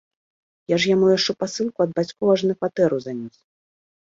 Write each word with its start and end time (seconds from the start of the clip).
А 0.63 0.71
я 0.73 0.77
ж 0.85 0.89
яму 0.95 1.09
яшчэ 1.11 1.35
пасылку 1.43 1.79
ад 1.87 1.91
бацькоў 1.99 2.27
аж 2.37 2.41
на 2.53 2.59
кватэру 2.59 2.97
занёс. 3.05 3.37